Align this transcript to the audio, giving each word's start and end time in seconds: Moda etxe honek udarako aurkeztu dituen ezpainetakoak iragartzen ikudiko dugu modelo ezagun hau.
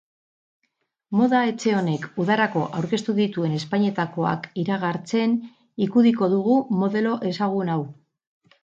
Moda 1.17 1.41
etxe 1.49 1.73
honek 1.81 2.07
udarako 2.23 2.63
aurkeztu 2.79 3.15
dituen 3.19 3.55
ezpainetakoak 3.59 4.51
iragartzen 4.65 5.37
ikudiko 5.89 6.33
dugu 6.37 6.61
modelo 6.83 7.15
ezagun 7.33 7.73
hau. 7.77 7.81